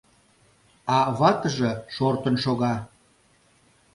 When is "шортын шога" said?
1.95-2.75